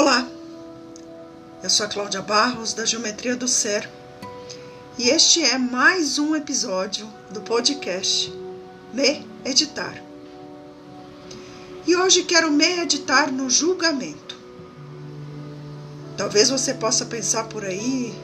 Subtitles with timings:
[0.00, 0.30] Olá,
[1.60, 3.90] eu sou a Cláudia Barros da Geometria do Ser
[4.96, 8.32] e este é mais um episódio do podcast
[8.94, 10.00] Me Editar.
[11.84, 14.38] E hoje quero me editar no julgamento.
[16.16, 18.14] Talvez você possa pensar por aí,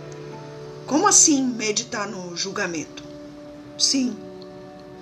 [0.86, 3.02] como assim meditar no julgamento?
[3.76, 4.16] Sim,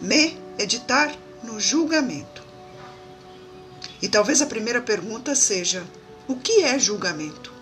[0.00, 1.14] me editar
[1.45, 2.43] no julgamento.
[4.00, 5.84] E talvez a primeira pergunta seja:
[6.32, 7.53] o que é julgamento?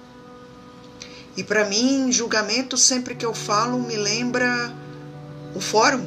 [1.37, 4.73] E para mim, julgamento, sempre que eu falo, me lembra
[5.55, 6.06] o fórum,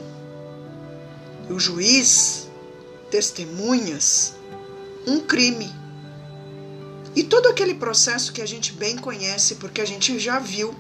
[1.50, 2.48] o juiz,
[3.12, 4.36] testemunhas,
[5.06, 5.70] um crime.
[7.16, 10.74] E todo aquele processo que a gente bem conhece, porque a gente já viu,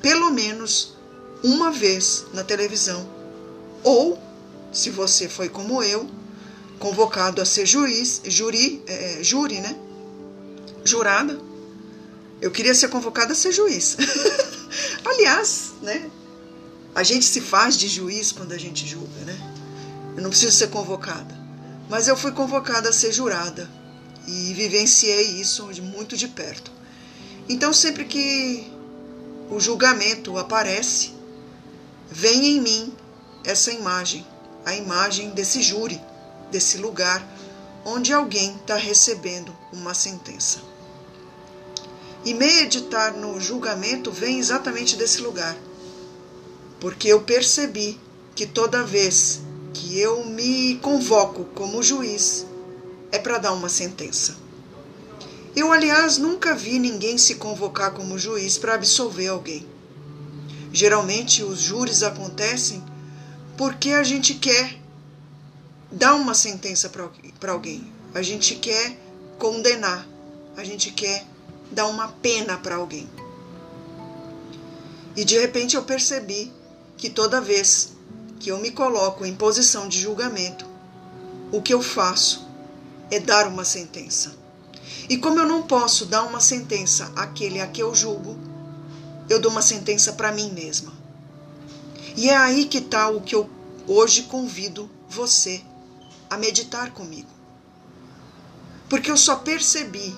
[0.00, 0.96] pelo menos
[1.44, 3.06] uma vez na televisão.
[3.84, 4.18] Ou,
[4.72, 6.08] se você foi como eu,
[6.78, 9.76] convocado a ser juiz, juri, é, júri, né?
[10.90, 11.40] Jurada.
[12.40, 13.96] Eu queria ser convocada a ser juiz.
[15.04, 16.10] Aliás, né?
[16.94, 19.36] A gente se faz de juiz quando a gente julga, né?
[20.16, 21.38] Eu não preciso ser convocada.
[21.88, 23.68] Mas eu fui convocada a ser jurada
[24.26, 26.70] e vivenciei isso muito de perto.
[27.48, 28.70] Então, sempre que
[29.50, 31.12] o julgamento aparece,
[32.10, 32.92] vem em mim
[33.44, 34.24] essa imagem,
[34.64, 36.00] a imagem desse júri,
[36.50, 37.26] desse lugar
[37.84, 40.60] onde alguém está recebendo uma sentença.
[42.24, 45.56] E meditar no julgamento vem exatamente desse lugar.
[46.78, 47.98] Porque eu percebi
[48.34, 49.40] que toda vez
[49.72, 52.46] que eu me convoco como juiz,
[53.12, 54.36] é para dar uma sentença.
[55.54, 59.66] Eu, aliás, nunca vi ninguém se convocar como juiz para absolver alguém.
[60.72, 62.82] Geralmente os júris acontecem
[63.56, 64.78] porque a gente quer
[65.90, 68.96] dar uma sentença para alguém, a gente quer
[69.38, 70.06] condenar,
[70.56, 71.26] a gente quer
[71.70, 73.08] dar uma pena para alguém.
[75.16, 76.52] E de repente eu percebi
[76.96, 77.92] que toda vez
[78.38, 80.66] que eu me coloco em posição de julgamento,
[81.52, 82.46] o que eu faço
[83.10, 84.34] é dar uma sentença.
[85.08, 88.38] E como eu não posso dar uma sentença àquele a que eu julgo,
[89.28, 90.92] eu dou uma sentença para mim mesma.
[92.16, 93.48] E é aí que está o que eu
[93.86, 95.62] hoje convido você
[96.28, 97.28] a meditar comigo.
[98.88, 100.16] Porque eu só percebi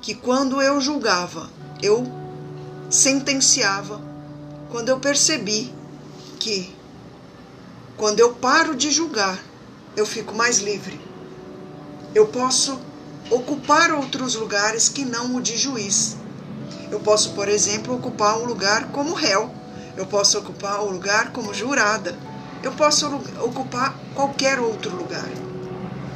[0.00, 1.48] que quando eu julgava,
[1.82, 2.06] eu
[2.88, 4.00] sentenciava,
[4.70, 5.72] quando eu percebi
[6.38, 6.74] que
[7.96, 9.38] quando eu paro de julgar,
[9.96, 10.98] eu fico mais livre.
[12.14, 12.80] Eu posso
[13.30, 16.16] ocupar outros lugares que não o de juiz.
[16.90, 19.50] Eu posso, por exemplo, ocupar um lugar como réu.
[19.96, 22.18] Eu posso ocupar um lugar como jurada.
[22.62, 23.06] Eu posso
[23.42, 25.28] ocupar qualquer outro lugar.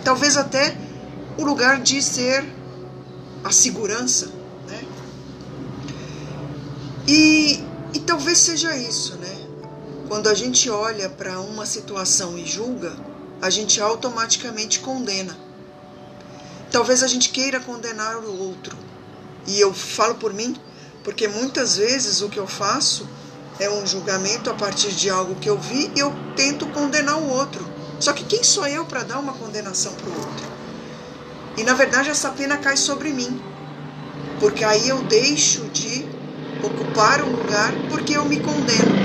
[0.03, 0.77] Talvez até
[1.37, 2.45] o lugar de ser
[3.45, 4.31] a segurança,
[4.67, 4.83] né?
[7.07, 7.63] E,
[7.93, 9.37] e talvez seja isso, né?
[10.09, 12.97] Quando a gente olha para uma situação e julga,
[13.43, 15.37] a gente automaticamente condena.
[16.71, 18.77] Talvez a gente queira condenar o outro.
[19.47, 20.57] E eu falo por mim,
[21.03, 23.07] porque muitas vezes o que eu faço
[23.61, 27.29] é um julgamento a partir de algo que eu vi e eu tento condenar o
[27.29, 27.65] outro.
[28.01, 30.54] Só que quem sou eu para dar uma condenação para o outro?
[31.57, 33.41] E na verdade essa pena cai sobre mim,
[34.41, 36.05] porque aí eu deixo de
[36.63, 39.05] ocupar um lugar porque eu me condeno.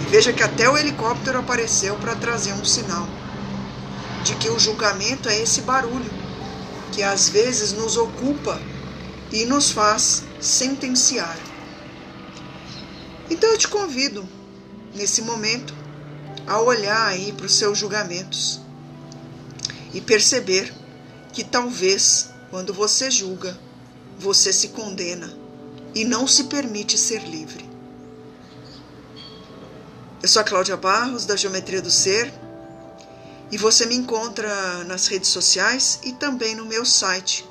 [0.00, 3.06] E veja que até o helicóptero apareceu para trazer um sinal
[4.22, 6.10] de que o julgamento é esse barulho
[6.92, 8.60] que às vezes nos ocupa
[9.30, 11.38] e nos faz sentenciar.
[13.28, 14.26] Então eu te convido,
[14.94, 15.74] nesse momento,
[16.46, 18.65] a olhar aí para os seus julgamentos
[19.92, 20.72] e perceber
[21.32, 23.58] que talvez, quando você julga,
[24.18, 25.32] você se condena
[25.94, 27.68] e não se permite ser livre.
[30.22, 32.32] Eu sou a Cláudia Barros, da Geometria do Ser,
[33.50, 37.48] e você me encontra nas redes sociais e também no meu site,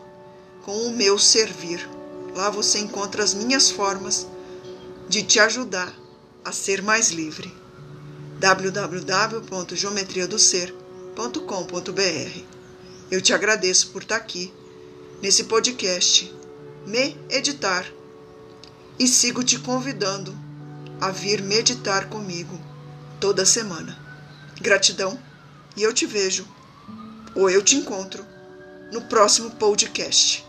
[0.63, 1.88] com o meu servir.
[2.36, 4.27] Lá você encontra as minhas formas
[5.07, 5.94] de te ajudar
[6.44, 7.54] a ser mais livre.
[11.15, 12.44] www.geometriadoser.com.br
[13.09, 14.53] Eu te agradeço por estar aqui
[15.21, 16.31] nesse podcast
[16.85, 17.85] Me Editar
[19.00, 20.38] e sigo te convidando
[21.00, 22.59] a vir meditar comigo
[23.19, 23.97] toda semana.
[24.59, 25.17] Gratidão
[25.75, 26.45] e eu te vejo
[27.33, 28.25] ou eu te encontro
[28.91, 30.44] no próximo podcast.